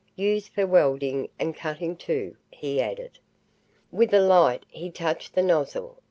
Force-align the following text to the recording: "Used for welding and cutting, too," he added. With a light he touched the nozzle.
"Used 0.15 0.49
for 0.53 0.65
welding 0.65 1.29
and 1.37 1.55
cutting, 1.55 1.95
too," 1.95 2.35
he 2.49 2.81
added. 2.81 3.19
With 3.91 4.11
a 4.15 4.19
light 4.19 4.65
he 4.67 4.89
touched 4.89 5.35
the 5.35 5.43
nozzle. 5.43 5.95